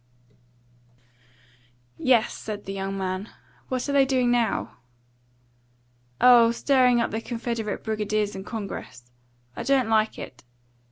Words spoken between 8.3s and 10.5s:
in Congress. I don't like it.